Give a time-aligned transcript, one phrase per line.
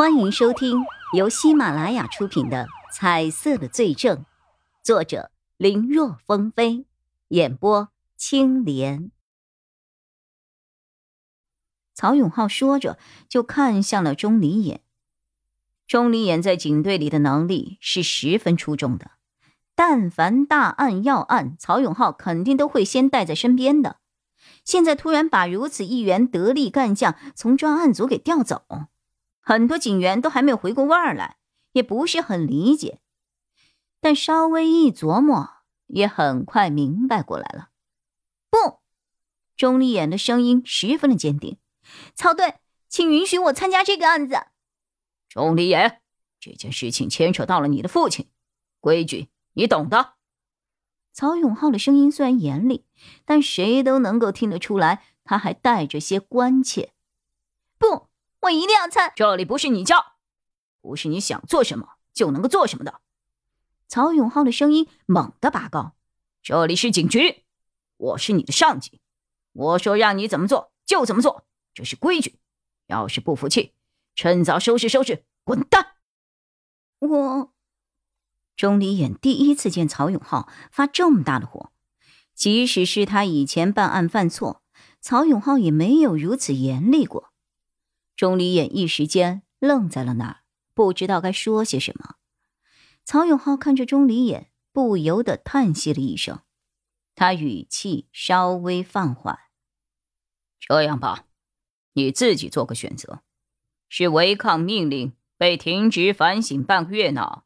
[0.00, 4.16] 欢迎收听由喜马拉雅出品的《彩色的罪证》，
[4.82, 6.86] 作者林若风飞，
[7.28, 9.10] 演播青莲。
[11.94, 14.80] 曹永浩说着，就看向了钟离眼。
[15.86, 19.10] 钟离眼在警队里的能力是十分出众的，
[19.74, 23.98] 但凡大案要案，曹永浩肯定都会先带在身边的。
[24.64, 28.64] 现在突然把如此一员得力干将从专案组给调走。
[29.40, 31.38] 很多警员都还没有回过味儿来，
[31.72, 33.00] 也不是很理解，
[34.00, 35.48] 但稍微一琢磨，
[35.86, 37.70] 也很快明白过来了。
[38.50, 38.80] 不，
[39.56, 41.56] 钟离眼的声音十分的坚定
[42.14, 42.56] ：“曹队，
[42.88, 44.46] 请允许我参加这个案子。”
[45.28, 46.00] 钟离眼，
[46.38, 48.28] 这件事情牵扯到了你的父亲，
[48.78, 50.14] 规矩你懂的。
[51.12, 52.84] 曹永浩的声音虽然严厉，
[53.24, 56.92] 但谁都能够听得出来，他还带着些关切。
[57.78, 58.09] 不。
[58.40, 59.12] 我一定要参。
[59.14, 60.14] 这里不是你家，
[60.80, 63.00] 不是你想做什么就能够做什么的。
[63.86, 65.94] 曹永浩的声音猛地拔高
[66.42, 67.44] ：“这里是警局，
[67.96, 69.00] 我是你的上级，
[69.52, 72.38] 我说让你怎么做就怎么做，这是规矩。
[72.86, 73.74] 要是不服气，
[74.14, 75.94] 趁早收拾收拾，滚蛋！”
[77.00, 77.52] 我
[78.56, 81.72] 钟离眼第一次见曹永浩发这么大的火，
[82.34, 84.62] 即使是他以前办案犯错，
[85.00, 87.29] 曹永浩也没有如此严厉过。
[88.20, 90.40] 钟离眼一时间愣在了那儿，
[90.74, 92.16] 不知道该说些什么。
[93.02, 96.42] 曹永浩看着钟离眼，不由得叹息了一声，
[97.14, 99.38] 他语气稍微放缓
[100.60, 101.28] ：“这样吧，
[101.94, 103.22] 你自己做个选择，
[103.88, 107.44] 是违抗命令被停职反省半个月呢，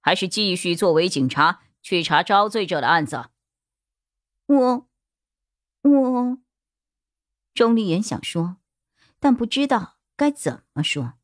[0.00, 3.30] 还是继续作为警察去查招罪者的案子？”
[4.46, 4.86] 我，
[5.82, 6.38] 我，
[7.52, 8.58] 钟离眼想说，
[9.18, 9.95] 但不知道。
[10.16, 11.14] 该怎么说？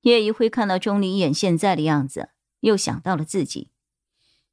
[0.00, 3.70] 叶一辉看到钟离眼现在的样子，又想到了自己。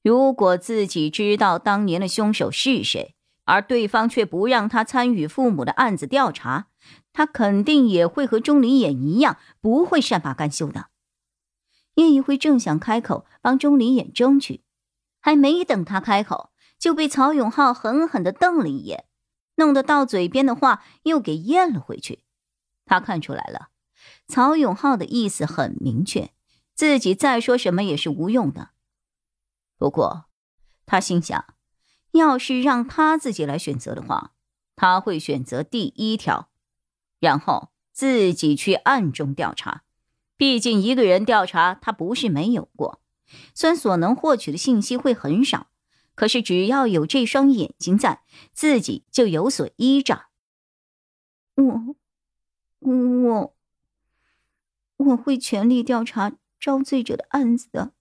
[0.04, 6.68] 如果自己知道当年的凶手是谁，而对方却不让他参与父母的案子调查，
[7.12, 10.88] 他肯定也会和钟离眼一样，不会善罢甘休的。
[11.96, 14.64] 叶一辉正想开口帮钟离眼争取，
[15.20, 19.06] 还没等他开口，就被曹永浩狠狠的瞪了一眼，
[19.56, 22.24] 弄得到嘴边的话又给咽了回去。
[22.90, 23.70] 他看出来了，
[24.28, 26.32] 曹永浩的意思很明确，
[26.74, 28.72] 自己再说什么也是无用的。
[29.78, 30.26] 不过，
[30.88, 31.46] 他心想，
[32.14, 34.34] 要是让他自己来选择的话，
[34.76, 36.50] 他会选择第一条，
[37.20, 39.84] 然后自己去暗中调查。
[40.36, 43.04] 毕竟一个人调查，他不是没有过，
[43.54, 45.68] 虽然所能获取的信息会很少，
[46.16, 50.24] 可是只要有这双眼睛在，自己就有所依仗。
[51.54, 51.89] 我。
[52.80, 53.56] 我
[54.98, 57.94] 我会全力调查招罪者的案子的。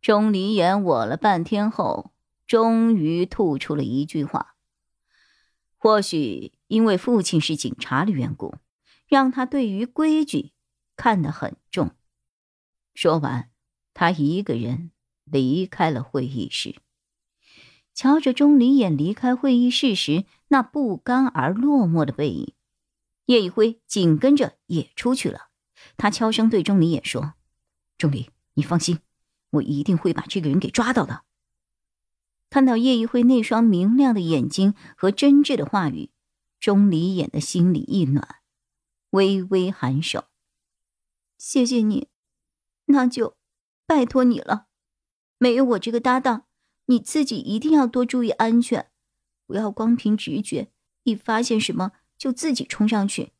[0.00, 2.12] 钟离言我了半天后，
[2.46, 4.56] 终于吐出了一句话
[5.78, 8.56] ：“或许因为父亲是警察的缘故，
[9.06, 10.52] 让他对于规矩
[10.96, 11.92] 看得很重。”
[12.94, 13.50] 说完，
[13.94, 14.90] 他一个人
[15.24, 16.76] 离开了会议室。
[17.94, 22.52] 瞧着钟离眼离开会议室时那不甘而落寞的背影。
[23.26, 25.48] 叶一辉紧跟着也出去了，
[25.96, 27.34] 他悄声对钟离也说
[27.96, 28.98] ：“钟离，你放心，
[29.50, 31.22] 我一定会把这个人给抓到的。”
[32.50, 36.10] 看到叶一辉那双明亮的眼睛和真挚的话语，
[36.60, 38.36] 钟离眼的心里一暖，
[39.10, 40.26] 微微颔首
[41.38, 42.08] ：“谢谢你，
[42.84, 43.36] 那就
[43.86, 44.66] 拜托你了。
[45.38, 46.44] 没有我这个搭档，
[46.86, 48.90] 你自己一定要多注意安全，
[49.46, 50.70] 不要光凭直觉，
[51.04, 51.92] 一发现什么。”
[52.24, 53.34] 就自己冲上去，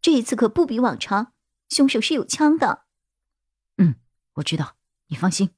[0.00, 1.32] 这一次可不比往常，
[1.68, 2.84] 凶手是有枪的。
[3.76, 3.96] 嗯，
[4.34, 4.76] 我知道，
[5.08, 5.50] 你放心。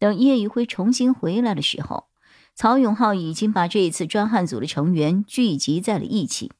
[0.00, 2.08] 等叶宇辉重新回来的时候，
[2.56, 6.50] 曹永浩已经把这一次专案组的成员聚集在了一起。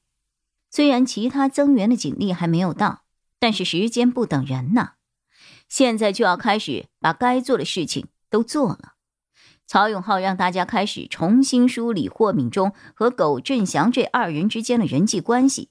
[0.70, 3.02] 虽然其他增援的警力还没有到，
[3.40, 4.92] 但是时间不等人呐，
[5.68, 8.94] 现在就要开始把该做的事情都做了。
[9.68, 15.68] 曹永浩让大家开始重新梳理霍敏忠和苟振祥这二人之间的人际关系。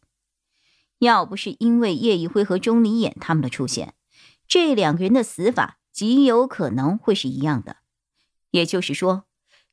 [0.99, 3.95] 要不是因为叶一辉和钟离眼他们的出现，
[4.47, 7.77] 这两个人的死法极有可能会是一样的。
[8.51, 9.25] 也就是说，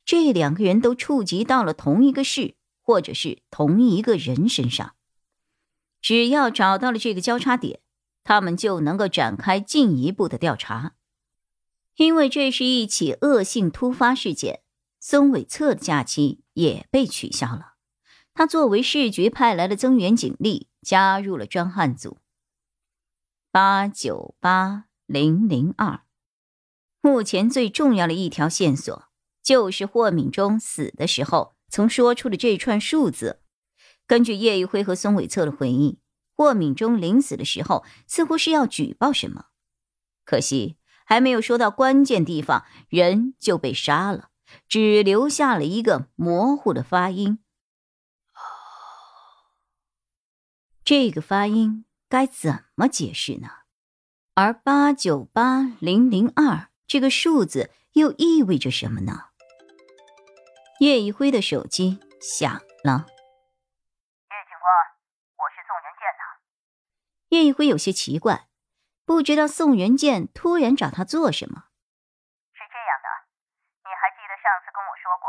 [0.06, 4.94] 这两个人都触及到了同一个事，或者是同一个人身上。
[6.00, 7.80] 只要找到了这个交叉点，
[8.22, 10.94] 他们就能够展开进一步的调查。
[11.96, 14.62] 因为这是一起恶性突发事件，
[15.00, 17.74] 孙伟策的假期也被取消了。
[18.32, 22.18] 他作为市局派来的增援警力，加入了专案组。
[23.52, 26.00] 八九八零零二。
[27.00, 29.04] 目前最重要的一条线索，
[29.42, 33.40] 就是霍敏忠死的时候曾说出的这串数字。
[34.06, 36.00] 根据叶一辉和孙伟策的回忆，
[36.34, 39.46] 霍敏忠临死的时候似乎是要举报什么，
[40.24, 44.30] 可惜还没有说到关键地方，人就被杀了，
[44.66, 47.38] 只留下了一个模糊的发音。
[50.84, 53.48] 这个发音该怎么解释呢？
[54.34, 56.68] 而八九八零零二。
[56.86, 59.30] 这个数字又意味着什么呢？
[60.80, 62.52] 叶一辉的手机响
[62.84, 63.06] 了。
[63.06, 64.70] 叶警官，
[65.38, 66.22] 我是宋元建呐。
[67.30, 68.48] 叶一辉有些奇怪，
[69.04, 71.68] 不知道宋元建突然找他做什么。
[72.56, 73.08] 是这样的，
[73.84, 75.28] 你还记得上次跟我说过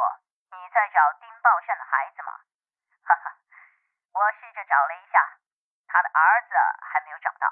[0.52, 2.32] 你在找丁宝善的孩子吗？
[3.04, 3.36] 哈哈，
[4.16, 5.20] 我试着找了一下，
[5.88, 6.56] 他的儿子
[6.88, 7.46] 还没有找到，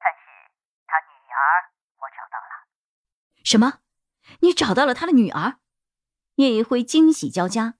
[0.00, 0.20] 但是
[0.88, 1.38] 他女儿
[2.00, 2.64] 我找到了。
[3.44, 3.84] 什么？
[4.40, 5.60] 你找到了他的女儿？
[6.36, 7.76] 叶一辉惊喜交加，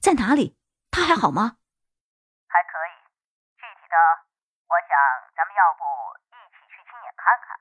[0.00, 0.56] 在哪里？
[0.90, 1.60] 他还好吗？
[2.48, 2.96] 还可以，
[3.60, 3.96] 具体的，
[4.64, 4.96] 我想
[5.36, 5.84] 咱们要不
[7.46, 7.58] 看。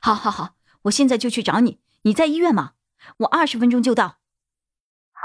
[0.00, 1.80] 好，好，好，我现在就去找你。
[2.02, 2.74] 你在医院吗？
[3.18, 4.06] 我二十分钟就到。
[4.06, 5.22] 好，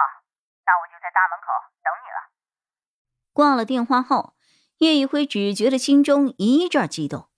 [0.65, 1.47] 那我就在大门口
[1.83, 2.31] 等你了。
[3.31, 4.35] 挂了电话后，
[4.79, 7.29] 叶一辉只觉得心中一阵激动。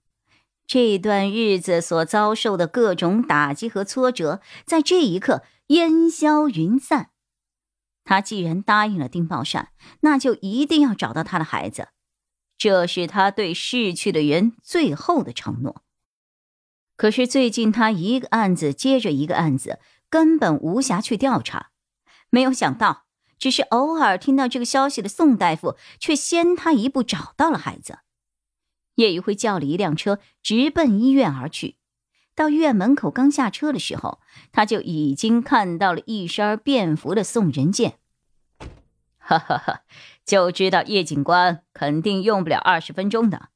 [0.68, 7.12] 这段日子所遭受的各种打击和挫折，在这一刻烟消云散。
[8.04, 11.89] 他既然答应了丁宝善，那就一定要找到他的孩子，
[12.57, 15.83] 这是他对逝去的人最后的承诺。
[16.98, 21.72] 可是最近他一个案子接着一个案子，根本无暇去调查。
[22.30, 23.06] 没有想到，
[23.38, 28.00] 只是偶尔听到这个消息的宋大夫，却先他一步找到了孩子。
[28.96, 31.76] 叶宇辉叫了一辆车，直奔医院而去。
[32.34, 34.22] 到医院门口，刚下车的时候，
[34.54, 38.00] 他就已经看到了一身便服的宋仁健。
[39.18, 39.82] 哈哈哈，
[40.26, 43.50] 就知道叶警官肯定用不了二十分钟的。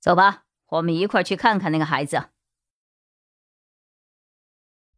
[0.00, 2.26] 走吧，我们一块去看看那个孩子。